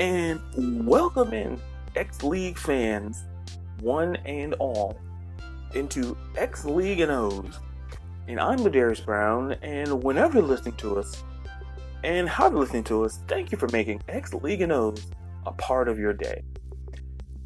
[0.00, 0.40] and
[0.86, 1.60] welcome in
[1.94, 3.24] X League fans,
[3.80, 4.98] one and all,
[5.74, 7.60] into X League and O's.
[8.26, 11.22] And I'm Ladarius Brown, and whenever you're listening to us,
[12.02, 15.06] and how you're listening to us, thank you for making X League and O's
[15.46, 16.42] a part of your day.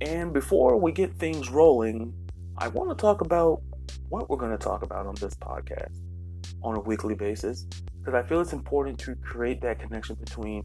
[0.01, 2.15] And before we get things rolling,
[2.57, 3.61] I want to talk about
[4.09, 5.99] what we're going to talk about on this podcast
[6.63, 7.67] on a weekly basis
[7.99, 10.65] because I feel it's important to create that connection between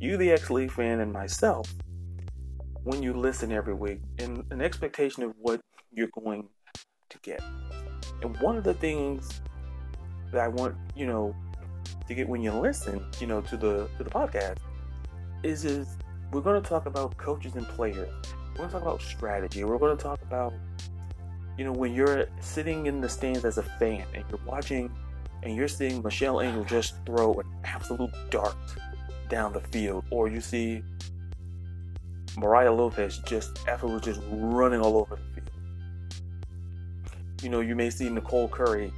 [0.00, 1.72] you, the X League fan, and myself
[2.82, 5.60] when you listen every week in an expectation of what
[5.92, 6.48] you're going
[7.10, 7.42] to get.
[8.22, 9.42] And one of the things
[10.32, 11.36] that I want, you know,
[12.08, 14.58] to get when you listen, you know, to the to the podcast
[15.42, 15.86] is is
[16.32, 18.08] we're going to talk about coaches and players.
[18.52, 19.64] We're going to talk about strategy.
[19.64, 20.54] We're going to talk about
[21.58, 24.90] you know when you're sitting in the stands as a fan and you're watching
[25.42, 28.56] and you're seeing Michelle Angel just throw an absolute dart
[29.30, 30.82] down the field, or you see
[32.36, 35.50] Mariah Lopez just absolutely just running all over the field.
[37.42, 38.92] You know, you may see Nicole Curry,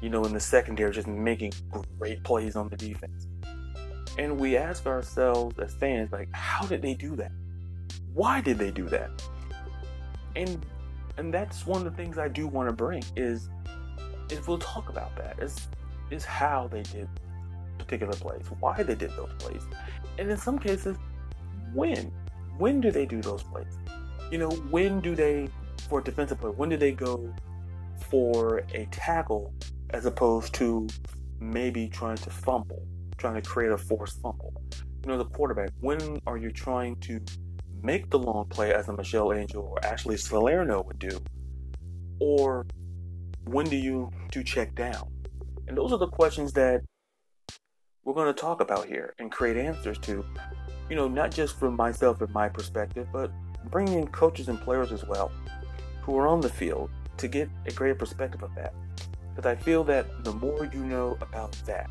[0.00, 1.52] you know, in the secondary just making
[1.98, 3.28] great plays on the defense.
[4.18, 7.32] And we ask ourselves as fans, like, how did they do that?
[8.12, 9.10] Why did they do that?
[10.34, 10.66] And
[11.16, 13.48] and that's one of the things I do want to bring is
[14.30, 15.38] is we'll talk about that.
[15.40, 15.68] Is
[16.10, 17.08] is how they did
[17.90, 19.62] particular plays, why they did those plays,
[20.18, 20.96] and in some cases,
[21.74, 22.12] when.
[22.56, 23.78] When do they do those plays?
[24.30, 25.48] You know, when do they,
[25.88, 27.34] for a defensive play, when do they go
[28.08, 29.52] for a tackle
[29.90, 30.86] as opposed to
[31.40, 32.86] maybe trying to fumble,
[33.18, 34.52] trying to create a forced fumble?
[35.02, 37.20] You know, the quarterback, when are you trying to
[37.82, 41.18] make the long play as a Michelle Angel or Ashley Salerno would do?
[42.20, 42.66] Or
[43.46, 45.10] when do you do check down?
[45.66, 46.82] And those are the questions that
[48.04, 50.24] we're going to talk about here and create answers to,
[50.88, 53.30] you know, not just from myself and my perspective, but
[53.70, 55.30] bringing in coaches and players as well
[56.02, 58.72] who are on the field to get a greater perspective of that.
[59.34, 61.90] Because I feel that the more you know about that,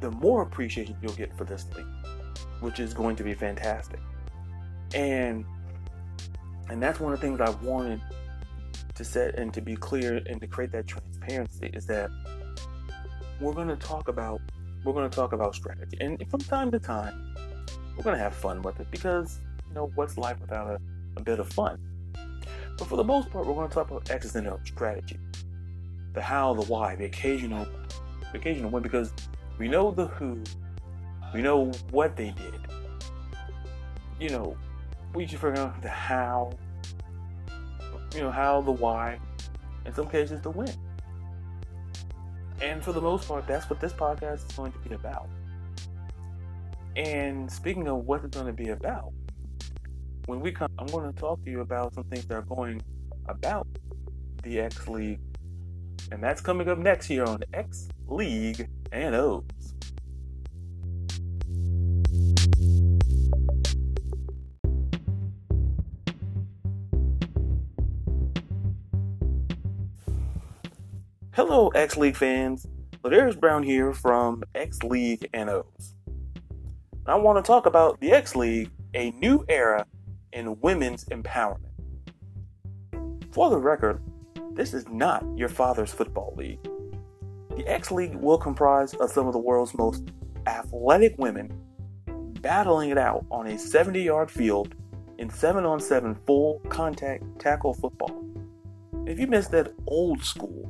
[0.00, 1.86] the more appreciation you'll get for this league,
[2.60, 4.00] which is going to be fantastic.
[4.94, 5.44] And
[6.68, 8.00] and that's one of the things I wanted
[8.94, 12.10] to set and to be clear and to create that transparency is that
[13.40, 14.40] we're going to talk about
[14.84, 15.96] we're going to talk about strategy.
[16.00, 17.34] And from time to time,
[17.96, 20.78] we're going to have fun with it because, you know, what's life without a,
[21.16, 21.78] a bit of fun?
[22.78, 25.18] But for the most part, we're going to talk about X's and O's strategy.
[26.14, 27.66] The how, the why, the occasional,
[28.32, 29.12] the occasional win because
[29.58, 30.42] we know the who,
[31.34, 32.54] we know what they did.
[34.18, 34.56] You know,
[35.14, 36.52] we just figure out the how,
[38.14, 39.18] you know, how, the why,
[39.84, 40.72] in some cases, the win.
[42.62, 45.28] And for the most part, that's what this podcast is going to be about.
[46.96, 49.12] And speaking of what it's going to be about,
[50.26, 52.82] when we come, I'm going to talk to you about some things that are going
[53.28, 53.66] about
[54.42, 55.20] the X League.
[56.12, 59.44] And that's coming up next here on X League and O's.
[71.42, 72.66] Hello, X League fans.
[73.02, 75.94] Ladarius Brown here from X League and O's.
[77.06, 79.86] I want to talk about the X League, a new era
[80.34, 81.72] in women's empowerment.
[83.32, 84.02] For the record,
[84.52, 86.62] this is not your father's football league.
[87.56, 90.10] The X League will comprise of some of the world's most
[90.46, 91.58] athletic women
[92.42, 94.74] battling it out on a 70 yard field
[95.16, 98.26] in 7 on 7 full contact tackle football.
[99.06, 100.69] If you missed that old school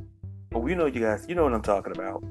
[0.50, 2.24] but we know you guys, you know what I'm talking about.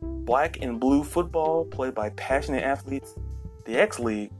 [0.00, 3.14] Black and blue football played by passionate athletes.
[3.64, 4.30] The X League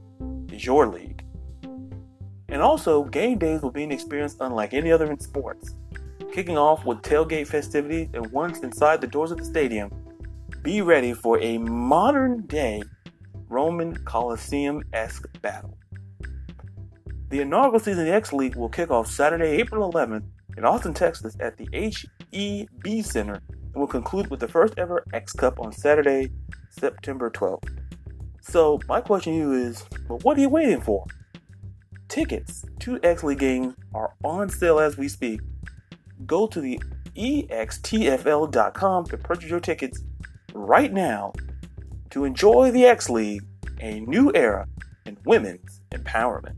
[0.51, 1.23] is your league.
[2.49, 5.75] And also, game days will be an experience unlike any other in sports.
[6.31, 9.91] Kicking off with tailgate festivities, and once inside the doors of the stadium,
[10.61, 12.83] be ready for a modern day
[13.49, 15.77] Roman Coliseum esque battle.
[17.29, 20.23] The inaugural season of the X League will kick off Saturday, April 11th
[20.55, 21.67] in Austin, Texas at the
[22.33, 26.31] HEB Center and will conclude with the first ever X Cup on Saturday,
[26.69, 27.69] September 12th.
[28.41, 31.05] So, my question to you is well, what are you waiting for?
[32.09, 35.41] Tickets to X League games are on sale as we speak.
[36.25, 36.79] Go to the
[37.15, 40.03] extfl.com to purchase your tickets
[40.53, 41.33] right now
[42.09, 43.41] to enjoy the X League,
[43.79, 44.67] a new era
[45.05, 46.55] in women's empowerment.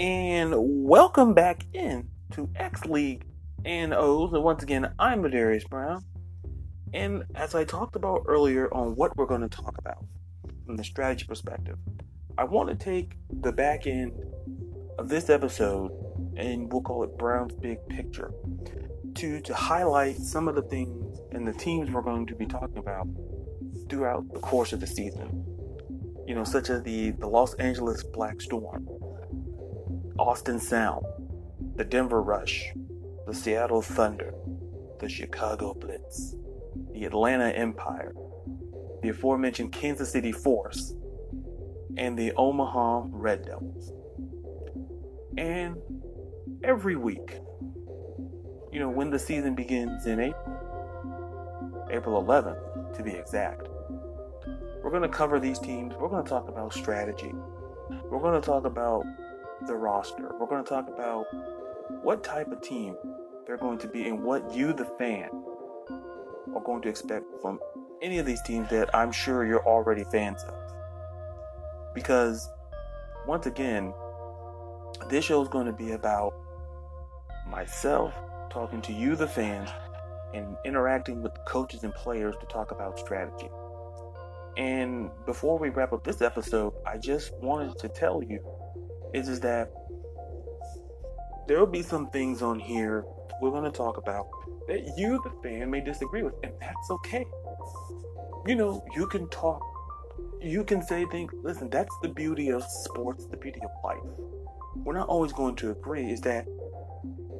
[0.00, 3.26] And welcome back in to X League
[3.66, 4.32] and O's.
[4.32, 6.02] And once again, I'm Darius Brown.
[6.94, 10.02] And as I talked about earlier on what we're going to talk about
[10.64, 11.76] from the strategy perspective,
[12.38, 13.12] I want to take
[13.42, 14.12] the back end
[14.98, 15.92] of this episode
[16.34, 18.32] and we'll call it Brown's Big Picture
[19.16, 22.78] to, to highlight some of the things and the teams we're going to be talking
[22.78, 23.06] about
[23.90, 25.44] throughout the course of the season.
[26.26, 28.88] You know, such as the, the Los Angeles Black Storm,
[30.20, 31.02] Austin Sound,
[31.76, 32.74] the Denver Rush,
[33.26, 34.34] the Seattle Thunder,
[35.00, 36.36] the Chicago Blitz,
[36.92, 38.12] the Atlanta Empire,
[39.02, 40.94] the aforementioned Kansas City Force,
[41.96, 43.94] and the Omaha Red Devils.
[45.38, 45.78] And
[46.62, 47.38] every week,
[48.70, 53.68] you know, when the season begins in April, April 11th to be exact,
[54.82, 55.94] we're going to cover these teams.
[55.98, 57.32] We're going to talk about strategy.
[58.04, 59.06] We're going to talk about
[59.66, 60.30] the roster.
[60.38, 61.26] We're going to talk about
[62.02, 62.96] what type of team
[63.46, 65.28] they're going to be and what you, the fan,
[66.54, 67.58] are going to expect from
[68.02, 70.54] any of these teams that I'm sure you're already fans of.
[71.94, 72.48] Because,
[73.26, 73.92] once again,
[75.08, 76.34] this show is going to be about
[77.48, 78.14] myself
[78.50, 79.70] talking to you, the fans,
[80.34, 83.48] and interacting with coaches and players to talk about strategy.
[84.56, 88.40] And before we wrap up this episode, I just wanted to tell you
[89.14, 89.72] is, is that
[91.48, 93.04] there will be some things on here
[93.40, 94.28] we're going to talk about
[94.68, 97.26] that you, the fan, may disagree with, and that's okay.
[98.46, 99.62] You know, you can talk,
[100.40, 101.32] you can say things.
[101.42, 103.98] Listen, that's the beauty of sports, the beauty of life.
[104.76, 106.46] We're not always going to agree, is that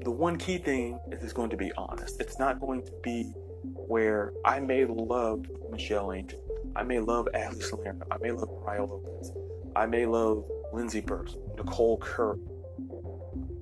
[0.02, 2.20] the one key thing is it's going to be honest.
[2.20, 3.24] It's not going to be
[3.62, 6.40] where I may love Michelle Angel,
[6.74, 9.32] I may love Ashley Salerno, I may love Ryan Lopez,
[9.76, 12.40] I may love Lindsey Burks, Nicole Curry.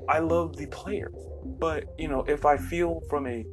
[0.08, 1.14] I love the players,
[1.58, 3.44] but you know, if I feel from a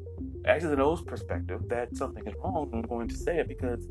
[0.45, 3.87] X's and O's perspective that something is wrong, I'm going to say it because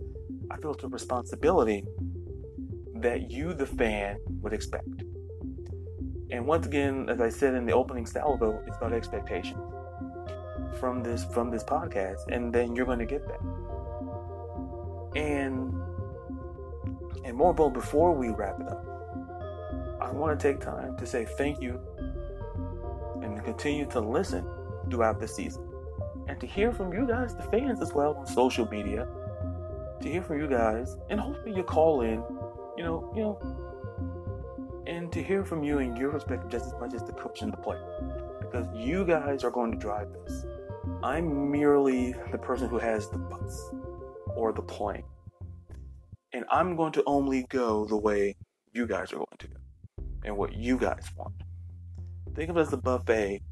[0.50, 1.84] I feel it's a responsibility
[2.96, 5.02] that you, the fan, would expect.
[6.30, 9.58] And once again, as I said in the opening salvo, it's about expectation
[10.80, 13.40] from this from this podcast, and then you're going to get that.
[15.16, 15.74] And
[17.24, 18.93] and more about before we wrap it up,
[20.04, 21.80] I want to take time to say thank you
[23.22, 24.46] and continue to listen
[24.90, 25.66] throughout the season,
[26.28, 29.08] and to hear from you guys, the fans as well, on social media.
[30.02, 32.22] To hear from you guys, and hopefully you call in,
[32.76, 36.92] you know, you know, and to hear from you and your perspective just as much
[36.92, 37.82] as the coach and the player.
[38.40, 40.44] Because you guys are going to drive this.
[41.02, 43.70] I'm merely the person who has the bus
[44.36, 45.04] or the plane.
[46.34, 48.36] And I'm going to only go the way
[48.74, 49.63] you guys are going to go
[50.24, 51.34] and what you guys want.
[52.34, 53.42] Think of it as a buffet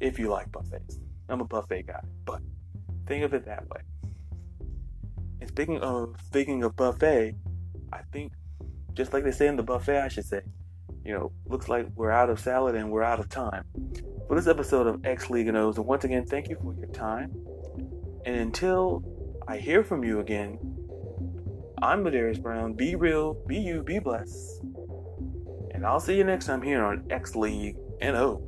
[0.00, 0.98] if you like buffets.
[1.28, 2.40] I'm a buffet guy, but
[3.06, 3.80] think of it that way.
[5.40, 7.34] And speaking of speaking of buffet,
[7.92, 8.32] I think
[8.94, 10.42] just like they say in the buffet, I should say.
[11.04, 13.64] You know, looks like we're out of salad and we're out of time.
[14.28, 16.86] For this episode of X League and O's, and once again, thank you for your
[16.88, 17.32] time.
[18.24, 19.02] And until
[19.48, 20.58] I hear from you again,
[21.82, 22.74] I'm Darius Brown.
[22.74, 24.62] Be real, be you, be blessed.
[25.82, 28.40] And I'll see you next time here on X League and O.